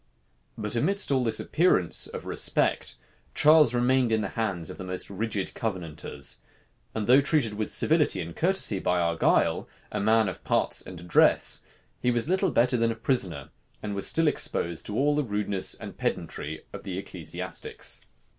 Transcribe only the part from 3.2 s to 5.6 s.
Charles remained in the hands of the most rigid